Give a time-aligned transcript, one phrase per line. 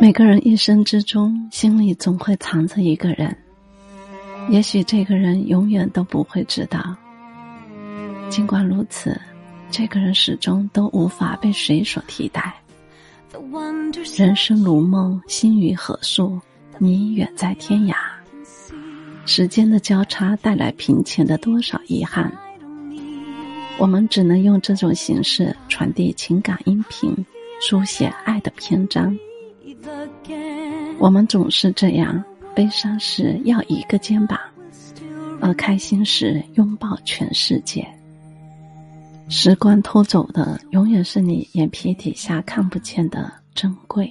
[0.00, 3.36] 每个人一生之中，心里总会藏着一个人，
[4.48, 6.96] 也许这个人永远都不会知道。
[8.30, 9.20] 尽管如此，
[9.72, 12.54] 这个人始终都无法被谁所替代。
[14.16, 16.40] 人生如梦，心于何处？
[16.78, 17.94] 你远在天涯。
[19.26, 22.32] 时间的交叉带来平前的多少遗憾？
[23.78, 27.12] 我们只能用这种形式传递情感音频，
[27.60, 29.16] 书写爱的篇章。
[30.98, 32.22] 我们总是这样，
[32.54, 34.38] 悲伤时要一个肩膀，
[35.40, 37.86] 而开心时拥抱全世界。
[39.28, 44.10] 时光偷走的，永远是你眼皮底下看不见的珍贵。